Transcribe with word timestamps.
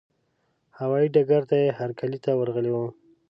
هوايي 0.79 1.07
ډګر 1.15 1.41
ته 1.49 1.55
یې 1.63 1.69
هرکلي 1.79 2.19
ته 2.25 2.31
ورغلي 2.39 2.71
وو. 2.73 2.87